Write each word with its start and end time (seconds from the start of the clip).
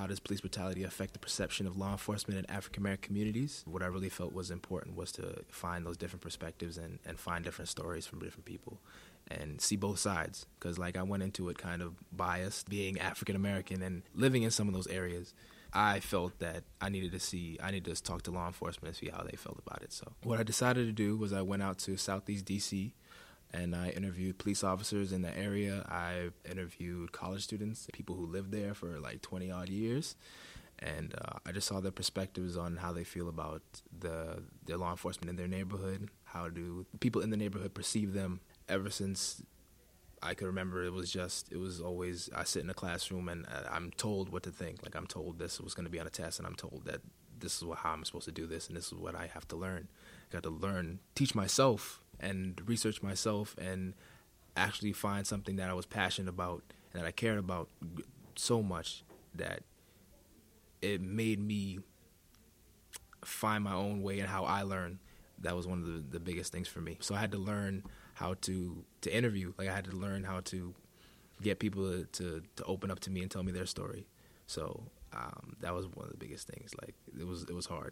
how 0.00 0.06
does 0.06 0.18
police 0.18 0.40
brutality 0.40 0.82
affect 0.82 1.12
the 1.12 1.18
perception 1.18 1.66
of 1.66 1.76
law 1.76 1.92
enforcement 1.92 2.38
in 2.38 2.50
African 2.50 2.82
American 2.82 3.08
communities? 3.08 3.62
What 3.66 3.82
I 3.82 3.86
really 3.86 4.08
felt 4.08 4.32
was 4.32 4.50
important 4.50 4.96
was 4.96 5.12
to 5.12 5.44
find 5.48 5.84
those 5.84 5.98
different 5.98 6.22
perspectives 6.22 6.78
and, 6.78 6.98
and 7.04 7.18
find 7.18 7.44
different 7.44 7.68
stories 7.68 8.06
from 8.06 8.20
different 8.20 8.46
people 8.46 8.80
and 9.30 9.60
see 9.60 9.76
both 9.76 9.98
sides. 9.98 10.46
Because, 10.58 10.78
like, 10.78 10.96
I 10.96 11.02
went 11.02 11.22
into 11.22 11.50
it 11.50 11.58
kind 11.58 11.82
of 11.82 11.96
biased, 12.10 12.70
being 12.70 12.98
African 12.98 13.36
American 13.36 13.82
and 13.82 14.02
living 14.14 14.42
in 14.42 14.50
some 14.50 14.68
of 14.68 14.74
those 14.74 14.86
areas. 14.86 15.34
I 15.74 16.00
felt 16.00 16.38
that 16.38 16.64
I 16.80 16.88
needed 16.88 17.12
to 17.12 17.20
see, 17.20 17.58
I 17.62 17.70
needed 17.70 17.94
to 17.94 18.02
talk 18.02 18.22
to 18.22 18.30
law 18.30 18.46
enforcement 18.46 18.88
and 18.88 18.96
see 18.96 19.14
how 19.14 19.22
they 19.22 19.36
felt 19.36 19.60
about 19.64 19.82
it. 19.82 19.92
So, 19.92 20.12
what 20.22 20.40
I 20.40 20.44
decided 20.44 20.86
to 20.86 20.92
do 20.92 21.18
was 21.18 21.34
I 21.34 21.42
went 21.42 21.62
out 21.62 21.76
to 21.80 21.98
Southeast 21.98 22.46
DC 22.46 22.92
and 23.52 23.74
I 23.74 23.90
interviewed 23.90 24.38
police 24.38 24.62
officers 24.62 25.12
in 25.12 25.22
the 25.22 25.36
area. 25.36 25.84
I 25.88 26.30
interviewed 26.48 27.12
college 27.12 27.42
students, 27.42 27.88
people 27.92 28.14
who 28.14 28.26
lived 28.26 28.52
there 28.52 28.74
for 28.74 29.00
like 29.00 29.22
20 29.22 29.50
odd 29.50 29.68
years. 29.68 30.14
And 30.78 31.14
uh, 31.20 31.38
I 31.44 31.52
just 31.52 31.66
saw 31.66 31.80
their 31.80 31.92
perspectives 31.92 32.56
on 32.56 32.76
how 32.76 32.92
they 32.92 33.04
feel 33.04 33.28
about 33.28 33.62
the 33.98 34.42
their 34.64 34.78
law 34.78 34.90
enforcement 34.90 35.28
in 35.28 35.36
their 35.36 35.48
neighborhood. 35.48 36.08
How 36.24 36.48
do 36.48 36.86
people 37.00 37.20
in 37.20 37.30
the 37.30 37.36
neighborhood 37.36 37.74
perceive 37.74 38.14
them? 38.14 38.40
Ever 38.68 38.88
since 38.88 39.42
I 40.22 40.32
could 40.34 40.46
remember, 40.46 40.82
it 40.84 40.92
was 40.92 41.10
just 41.10 41.52
it 41.52 41.58
was 41.58 41.82
always 41.82 42.30
I 42.34 42.44
sit 42.44 42.62
in 42.62 42.70
a 42.70 42.74
classroom 42.74 43.28
and 43.28 43.46
uh, 43.46 43.68
I'm 43.70 43.90
told 43.98 44.30
what 44.30 44.42
to 44.44 44.50
think. 44.50 44.82
Like 44.82 44.94
I'm 44.94 45.06
told 45.06 45.38
this 45.38 45.60
was 45.60 45.74
going 45.74 45.84
to 45.84 45.90
be 45.90 46.00
on 46.00 46.06
a 46.06 46.10
test, 46.10 46.38
and 46.38 46.46
I'm 46.46 46.54
told 46.54 46.84
that 46.86 47.00
this 47.38 47.60
is 47.60 47.68
how 47.76 47.92
I'm 47.92 48.04
supposed 48.04 48.26
to 48.26 48.32
do 48.32 48.46
this, 48.46 48.68
and 48.68 48.76
this 48.76 48.86
is 48.86 48.94
what 48.94 49.14
I 49.14 49.26
have 49.34 49.46
to 49.48 49.56
learn. 49.56 49.88
I 50.30 50.32
got 50.32 50.44
to 50.44 50.50
learn, 50.50 51.00
teach 51.14 51.34
myself 51.34 52.00
and 52.20 52.60
research 52.66 53.02
myself 53.02 53.56
and 53.58 53.94
actually 54.56 54.92
find 54.92 55.26
something 55.26 55.56
that 55.56 55.70
I 55.70 55.74
was 55.74 55.86
passionate 55.86 56.28
about 56.28 56.62
and 56.92 57.02
that 57.02 57.06
I 57.06 57.10
cared 57.10 57.38
about 57.38 57.68
so 58.36 58.62
much 58.62 59.04
that 59.34 59.62
it 60.82 61.00
made 61.00 61.38
me 61.38 61.80
find 63.24 63.64
my 63.64 63.74
own 63.74 64.02
way 64.02 64.20
and 64.20 64.28
how 64.28 64.44
I 64.44 64.62
learn. 64.62 64.98
That 65.38 65.56
was 65.56 65.66
one 65.66 65.78
of 65.80 65.86
the, 65.86 66.18
the 66.18 66.20
biggest 66.20 66.52
things 66.52 66.68
for 66.68 66.80
me. 66.80 66.98
So 67.00 67.14
I 67.14 67.18
had 67.18 67.32
to 67.32 67.38
learn 67.38 67.84
how 68.14 68.34
to 68.42 68.84
to 69.00 69.14
interview. 69.14 69.52
Like 69.58 69.68
I 69.68 69.74
had 69.74 69.86
to 69.86 69.92
learn 69.92 70.24
how 70.24 70.40
to 70.40 70.74
get 71.40 71.58
people 71.58 71.82
to, 71.90 72.04
to, 72.12 72.42
to 72.56 72.64
open 72.64 72.90
up 72.90 73.00
to 73.00 73.10
me 73.10 73.22
and 73.22 73.30
tell 73.30 73.42
me 73.42 73.52
their 73.52 73.66
story. 73.66 74.06
So 74.46 74.82
um, 75.14 75.56
that 75.60 75.74
was 75.74 75.86
one 75.86 76.06
of 76.06 76.10
the 76.12 76.18
biggest 76.18 76.46
things. 76.46 76.72
Like 76.80 76.94
it 77.18 77.26
was 77.26 77.44
it 77.44 77.54
was 77.54 77.66
hard. 77.66 77.88